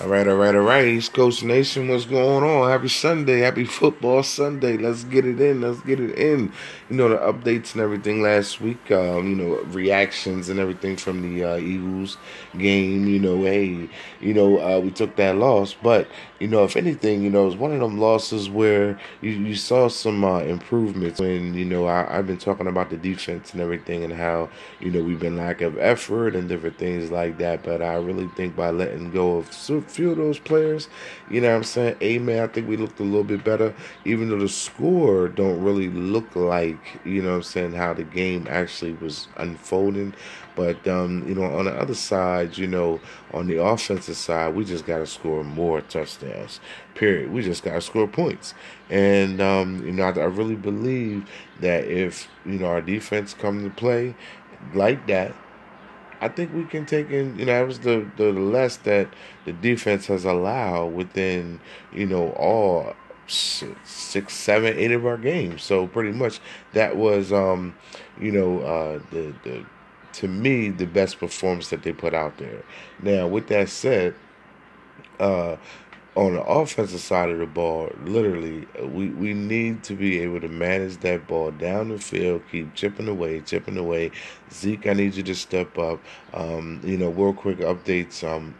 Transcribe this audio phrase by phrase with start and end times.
[0.00, 0.84] All right, all right, all right.
[0.84, 2.68] East Coast Nation, what's going on?
[2.68, 4.76] Happy Sunday, happy football Sunday.
[4.76, 6.52] Let's get it in, let's get it in.
[6.90, 11.22] You know, the updates and everything last week, um, you know, reactions and everything from
[11.22, 12.16] the uh, Eagles
[12.58, 13.06] game.
[13.06, 13.88] You know, hey,
[14.20, 16.08] you know, uh, we took that loss, but,
[16.44, 19.54] you know, if anything, you know, it was one of them losses where you, you
[19.54, 21.18] saw some uh, improvements.
[21.18, 24.90] When, you know, I, I've been talking about the defense and everything and how, you
[24.90, 28.54] know, we've been lack of effort and different things like that, but I really think
[28.54, 30.88] by letting go of a few of those players,
[31.30, 31.96] you know what I'm saying?
[32.02, 32.42] Amen.
[32.42, 33.74] I think we looked a little bit better,
[34.04, 38.04] even though the score don't really look like, you know what I'm saying, how the
[38.04, 40.12] game actually was unfolding.
[40.56, 43.00] But um, you know, on the other side, you know,
[43.32, 46.60] on the offensive side, we just got to score more touchdowns.
[46.94, 47.32] Period.
[47.32, 48.54] We just got to score points,
[48.88, 51.28] and um, you know, I, I really believe
[51.60, 54.14] that if you know our defense come to play
[54.74, 55.34] like that,
[56.20, 59.08] I think we can take in, you know, that was the, the less that
[59.44, 61.60] the defense has allowed within,
[61.92, 62.94] you know, all
[63.26, 65.62] six, seven, eight of our games.
[65.62, 66.40] So pretty much
[66.72, 67.74] that was, um,
[68.18, 69.66] you know, uh, the, the,
[70.14, 72.62] to me, the best performance that they put out there.
[73.02, 74.14] Now, with that said,
[75.18, 75.56] uh,
[76.16, 80.48] on the offensive side of the ball, literally, we, we need to be able to
[80.48, 84.12] manage that ball down the field, keep chipping away, chipping away.
[84.52, 86.00] Zeke, I need you to step up.
[86.32, 88.22] Um, you know, real quick updates.
[88.22, 88.54] Um,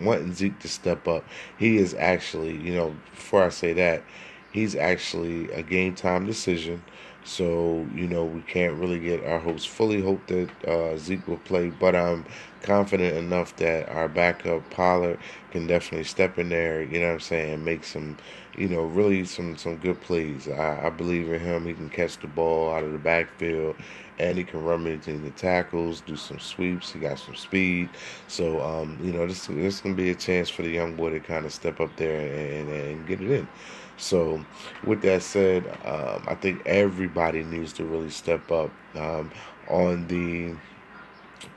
[0.00, 1.24] wanting Zeke to step up.
[1.58, 4.04] He is actually, you know, before I say that,
[4.52, 6.82] he's actually a game time decision.
[7.24, 11.36] So, you know, we can't really get our hopes fully hope that uh, Zeke will
[11.38, 12.24] play, but I'm
[12.62, 15.18] confident enough that our backup Pollard
[15.50, 18.16] can definitely step in there, you know what I'm saying, make some,
[18.56, 20.48] you know, really some, some good plays.
[20.48, 21.66] I, I believe in him.
[21.66, 23.76] He can catch the ball out of the backfield
[24.18, 26.92] and he can run between the tackles, do some sweeps.
[26.92, 27.88] He got some speed.
[28.28, 30.94] So, um, you know, this, this is going to be a chance for the young
[30.94, 33.48] boy to kind of step up there and, and, and get it in.
[34.00, 34.42] So,
[34.84, 39.30] with that said, um, I think everybody needs to really step up um,
[39.68, 40.56] on the.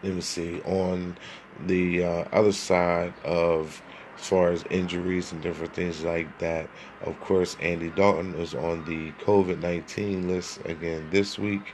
[0.04, 1.18] Let me see on
[1.66, 3.82] the uh, other side of
[4.18, 6.70] as far as injuries and different things like that.
[7.02, 11.74] Of course, Andy Dalton is on the COVID 19 list again this week,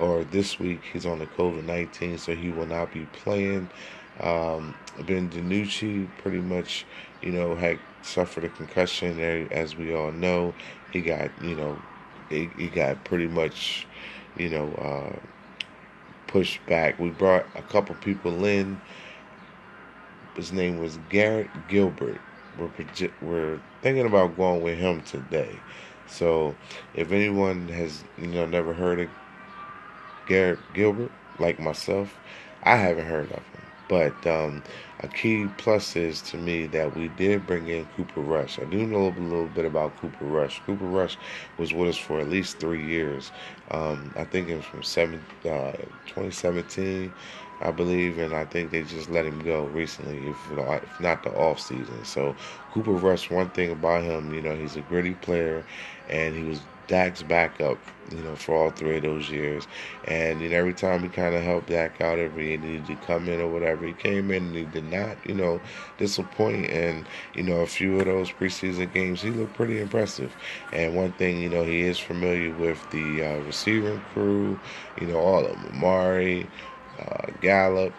[0.00, 3.68] or this week he's on the COVID 19, so he will not be playing.
[4.20, 4.74] Um,
[5.06, 6.84] ben DiNucci pretty much,
[7.22, 10.54] you know, had suffered a concussion, there as we all know.
[10.92, 11.80] He got, you know,
[12.28, 13.86] he, he got pretty much,
[14.36, 15.18] you know, uh,
[16.26, 16.98] pushed back.
[16.98, 18.80] We brought a couple people in.
[20.34, 22.20] His name was Garrett Gilbert.
[22.58, 22.70] We're
[23.22, 25.58] we're thinking about going with him today.
[26.06, 26.56] So,
[26.94, 29.08] if anyone has you know never heard of
[30.30, 31.10] Garrett Gilbert,
[31.40, 32.16] like myself,
[32.62, 33.62] I haven't heard of him.
[33.88, 34.62] But um,
[35.00, 38.60] a key plus is to me that we did bring in Cooper Rush.
[38.60, 40.60] I do know a little bit about Cooper Rush.
[40.66, 41.18] Cooper Rush
[41.58, 43.32] was with us for at least three years.
[43.72, 45.72] Um, I think it was from seven, uh,
[46.06, 47.12] 2017,
[47.60, 51.32] I believe, and I think they just let him go recently, if, if not the
[51.36, 52.04] off season.
[52.04, 52.36] So
[52.70, 55.64] Cooper Rush, one thing about him, you know, he's a gritty player,
[56.08, 57.78] and he was Dak's backup,
[58.10, 59.68] you know, for all three of those years.
[60.08, 62.96] And you know, every time he kind of helped Dak out, every he needed to
[63.06, 65.60] come in or whatever, he came in and he did not, you know,
[65.98, 66.68] disappoint.
[66.68, 70.34] And you know, a few of those preseason games, he looked pretty impressive.
[70.72, 74.58] And one thing, you know, he is familiar with the uh, receiving crew,
[75.00, 76.48] you know, all of them, Amari,
[76.98, 77.92] uh, Gallup,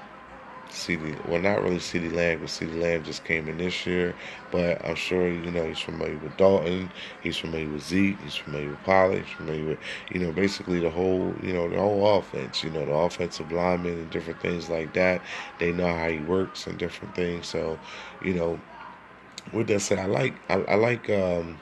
[0.72, 4.16] CeeDee, well, not really CeeDee Lamb, because CeeDee Lamb just came in this year.
[4.52, 6.92] But I'm sure, you know, he's familiar with Dalton.
[7.22, 8.20] He's familiar with Zeke.
[8.22, 9.24] He's familiar with Pollard.
[9.24, 9.80] He's familiar with,
[10.12, 13.94] you know, basically the whole, you know, the whole offense, you know, the offensive linemen
[13.94, 15.22] and different things like that.
[15.60, 17.48] They know how he works and different things.
[17.48, 17.78] So,
[18.24, 18.60] you know,
[19.54, 21.60] with that said, I like, I, I like, um,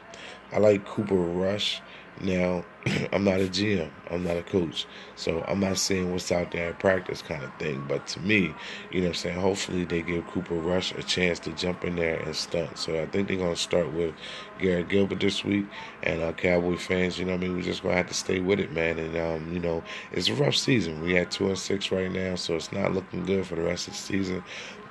[0.52, 1.82] I like Cooper Rush.
[2.22, 2.66] Now,
[3.14, 6.70] I'm not a GM, I'm not a coach, so I'm not saying what's out there
[6.70, 7.86] in practice kind of thing.
[7.88, 8.54] But to me,
[8.92, 12.20] you know I'm saying, hopefully they give Cooper Rush a chance to jump in there
[12.20, 12.78] and stunt.
[12.78, 14.14] So I think they're going to start with
[14.60, 15.66] Garrett Gilbert this week.
[16.04, 18.40] And uh, Cowboy fans, you know I mean, we're just going to have to stay
[18.40, 19.00] with it, man.
[19.00, 21.02] And, um, you know, it's a rough season.
[21.02, 23.88] We had two and six right now, so it's not looking good for the rest
[23.88, 24.44] of the season.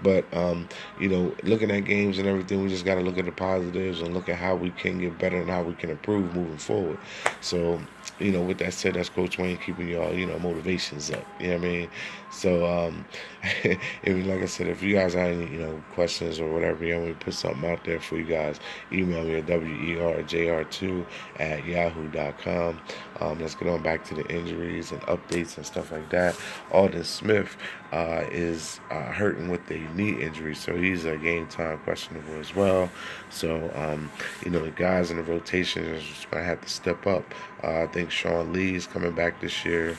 [0.02, 0.68] But um,
[1.00, 4.00] you know, looking at games and everything, we just got to look at the positives
[4.00, 6.98] and look at how we can get better and how we can improve moving forward.
[7.40, 7.80] So
[8.18, 11.24] you know, with that said, that's Coach Wayne keeping y'all, you know, motivations up.
[11.38, 11.90] You know what I mean?
[12.30, 13.04] So, um,
[13.62, 16.98] if, like I said, if you guys have any, you know, questions or whatever, you
[16.98, 18.60] me to put something out there for you guys,
[18.92, 21.06] email me at werjr2
[21.38, 22.80] at yahoo.com.
[23.20, 26.36] Um, let's get on back to the injuries and updates and stuff like that.
[26.72, 27.56] Aldon Smith
[27.92, 32.54] uh, is uh, hurting with a knee injury, so he's a game time questionable as
[32.54, 32.90] well.
[33.30, 34.10] So, um,
[34.44, 37.24] you know, the guys in the rotation are just going to have to step up.
[37.62, 39.96] Uh, I think Sean Lee is coming back this year.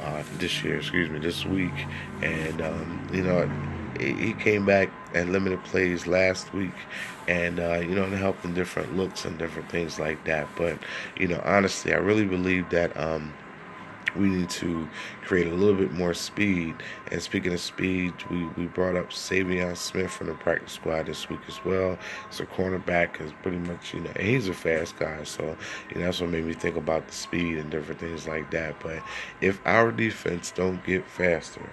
[0.00, 1.70] Uh, this year, excuse me, this week,
[2.22, 3.48] and um, you know
[4.00, 6.74] he came back and limited plays last week,
[7.28, 10.48] and uh, you know, it helped in different looks and different things like that.
[10.56, 10.78] But
[11.16, 13.32] you know, honestly, I really believe that um,
[14.16, 14.88] we need to
[15.22, 16.74] create a little bit more speed.
[17.10, 21.28] And speaking of speed, we, we brought up Saivion Smith from the practice squad this
[21.28, 21.98] week as well.
[22.30, 25.24] So cornerback is pretty much, you know, he's a fast guy.
[25.24, 25.56] So,
[25.90, 28.80] you know, that's what made me think about the speed and different things like that.
[28.80, 29.02] But
[29.40, 31.68] if our defense don't get faster,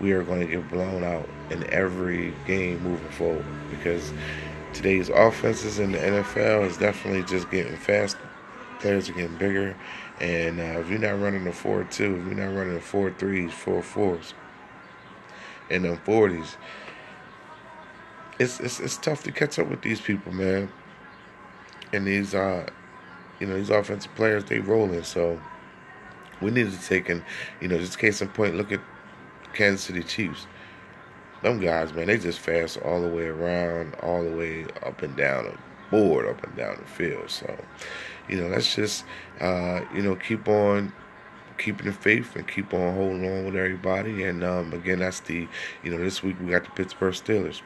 [0.00, 4.12] we are going to get blown out in every game moving forward because
[4.72, 8.29] today's offenses in the NFL is definitely just getting faster.
[8.80, 9.76] Players are getting bigger,
[10.20, 13.10] and uh, if you're not running the four two, if you're not running the four
[13.12, 14.34] threes, four fours,
[15.70, 16.56] and them forties,
[18.38, 20.72] it's, it's it's tough to catch up with these people, man.
[21.92, 22.66] And these uh,
[23.38, 25.40] you know, these offensive players they rolling, so
[26.40, 27.22] we need to take and
[27.60, 28.80] you know, just case in point, look at
[29.52, 30.46] Kansas City Chiefs.
[31.42, 35.16] Them guys, man, they just fast all the way around, all the way up and
[35.16, 35.58] down the
[35.90, 37.30] board, up and down the field.
[37.30, 37.56] So,
[38.30, 39.04] you know, let's just,
[39.40, 40.92] uh, you know, keep on
[41.58, 44.24] keeping the faith and keep on holding on with everybody.
[44.24, 45.46] And um, again, that's the,
[45.82, 47.60] you know, this week we got the Pittsburgh Steelers.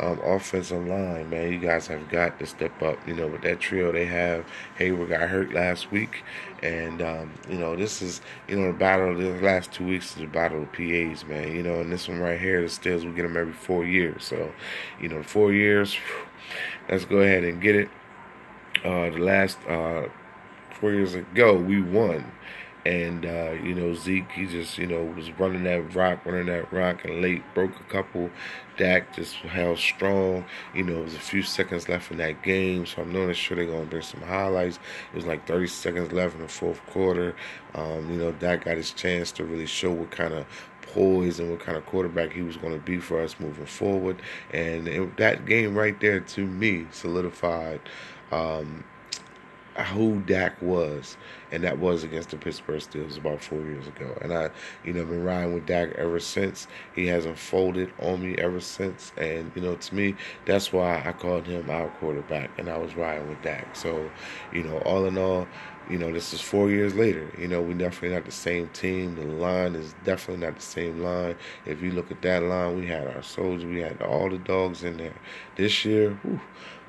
[0.00, 2.98] Um, offensive line, man, you guys have got to step up.
[3.06, 4.44] You know, with that trio they have,
[4.78, 6.24] Heyward got hurt last week.
[6.62, 10.16] And, um, you know, this is, you know, the battle of the last two weeks
[10.16, 11.54] is the battle of PAs, man.
[11.54, 14.24] You know, and this one right here, the Steelers, we get them every four years.
[14.24, 14.52] So,
[15.00, 15.96] you know, four years,
[16.88, 17.88] let's go ahead and get it.
[18.84, 20.08] Uh, the last uh,
[20.70, 22.32] four years ago, we won.
[22.84, 26.72] And, uh, you know, Zeke, he just, you know, was running that rock, running that
[26.72, 28.30] rock, and late broke a couple.
[28.76, 30.44] Dak just held strong.
[30.72, 33.56] You know, it was a few seconds left in that game, so I'm not sure
[33.56, 34.78] they're going to bring some highlights.
[35.12, 37.34] It was like 30 seconds left in the fourth quarter.
[37.74, 40.46] Um, you know, Dak got his chance to really show what kind of
[40.82, 44.22] poise and what kind of quarterback he was going to be for us moving forward.
[44.52, 47.80] And it, that game right there, to me, solidified
[48.32, 48.84] um,
[49.84, 51.16] who Dak was,
[51.52, 54.16] and that was against the Pittsburgh Steelers about four years ago.
[54.22, 54.50] And I,
[54.84, 56.66] you know, been riding with Dak ever since.
[56.94, 59.12] He hasn't folded on me ever since.
[59.16, 62.94] And you know, to me, that's why I called him our quarterback, and I was
[62.94, 63.76] riding with Dak.
[63.76, 64.10] So,
[64.52, 65.46] you know, all in all,
[65.90, 67.30] you know, this is four years later.
[67.38, 69.14] You know, we definitely not the same team.
[69.14, 71.36] The line is definitely not the same line.
[71.64, 74.82] If you look at that line, we had our soldiers, we had all the dogs
[74.84, 75.14] in there.
[75.56, 76.40] This year, whew,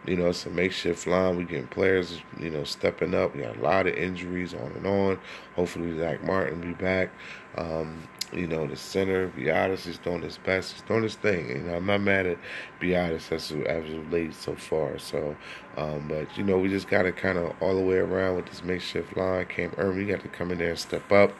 [0.06, 1.36] you know, it's a makeshift line.
[1.36, 3.36] We getting players, you know, stepping up.
[3.36, 5.20] We got a lot of injuries on and on.
[5.56, 7.10] Hopefully, Zack Martin be back.
[7.58, 10.74] Um, you know, the center, Biadasz is doing his best.
[10.74, 11.50] He's doing his thing.
[11.50, 12.38] You know, I'm not mad at
[12.82, 14.98] Biadasz as, of late so far.
[15.00, 15.36] So,
[15.78, 18.48] um, but, you know, we just got to kind of all the way around with
[18.48, 19.46] this makeshift line.
[19.46, 21.34] Cam Erving, you got to come in there and step up.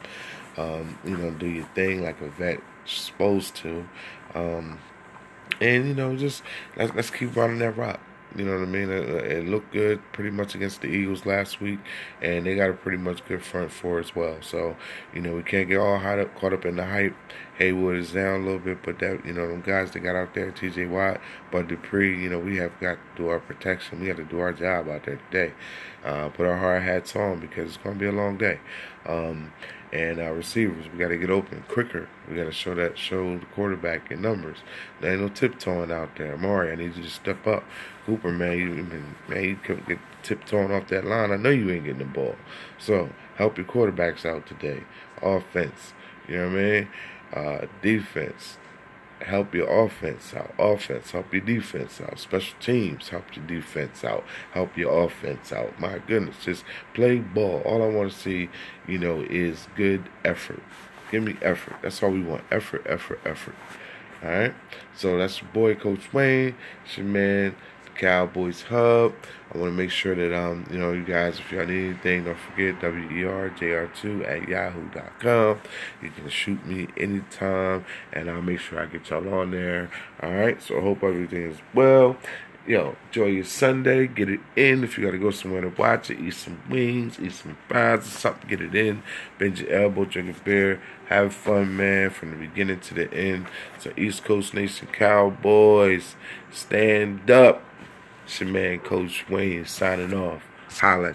[0.56, 3.86] Um, you know, do your thing like a vet supposed to.
[4.34, 4.78] Um,
[5.60, 6.42] and, you know, just
[6.76, 8.00] let's, let's keep running that rock.
[8.36, 8.90] You know what I mean?
[8.90, 11.78] It, it, looked good pretty much against the Eagles last week,
[12.20, 14.36] and they got a pretty much good front four as well.
[14.42, 14.76] So,
[15.14, 17.16] you know, we can't get all hot up, caught up in the hype.
[17.58, 20.34] Heyward is down a little bit, but that you know, them guys that got out
[20.34, 20.86] there, T.J.
[20.86, 21.20] Watt,
[21.50, 24.00] Bud Dupree, you know, we have got to do our protection.
[24.00, 25.54] We got to do our job out there today.
[26.04, 28.60] Uh, put our hard hats on because it's going to be a long day.
[29.06, 29.52] Um,
[29.92, 30.86] and our receivers.
[30.92, 32.08] We got to get open quicker.
[32.28, 34.58] We got to show that show the quarterback in numbers.
[35.00, 36.36] There ain't no tiptoeing out there.
[36.36, 37.64] Maury, I need you to step up.
[38.06, 41.32] Cooper, man, you man, you could get tiptoeing off that line.
[41.32, 42.36] I know you ain't getting the ball.
[42.78, 44.82] So help your quarterbacks out today.
[45.22, 45.94] Offense,
[46.26, 46.88] you know what I mean?
[47.32, 48.58] Uh, defense,
[49.20, 50.52] help your offense out.
[50.58, 52.18] Offense, help your defense out.
[52.18, 54.24] Special teams, help your defense out.
[54.52, 55.78] Help your offense out.
[55.80, 57.62] My goodness, just play ball.
[57.64, 58.48] All I want to see,
[58.86, 60.62] you know, is good effort.
[61.10, 61.76] Give me effort.
[61.82, 62.44] That's all we want.
[62.50, 63.54] Effort, effort, effort.
[64.22, 64.54] All right.
[64.94, 66.54] So that's your boy, Coach Wayne.
[66.84, 67.54] It's your man,
[67.98, 69.12] Cowboys Hub.
[69.52, 72.24] I want to make sure that um you know you guys if y'all need anything
[72.24, 75.60] don't forget werjr2 at yahoo.com.
[76.02, 79.90] You can shoot me anytime and I'll make sure I get y'all on there.
[80.22, 80.62] All right.
[80.62, 82.16] So I hope everything is well
[82.68, 84.06] yo, enjoy your Sunday.
[84.06, 84.84] Get it in.
[84.84, 88.00] If you got to go somewhere to watch it, eat some wings, eat some fries
[88.00, 89.02] or something, get it in.
[89.38, 90.80] Bend your elbow, drink a beer.
[91.06, 93.46] Have fun, man, from the beginning to the end.
[93.78, 96.14] So, East Coast Nation Cowboys,
[96.52, 97.64] stand up.
[98.28, 100.42] It's your man, Coach Wayne, signing off.
[100.68, 101.14] Holla.